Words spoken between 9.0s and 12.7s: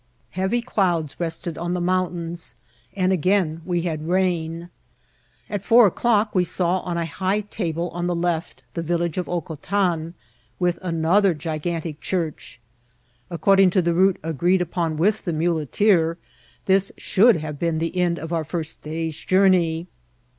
of Hocotan, with another gigantic church.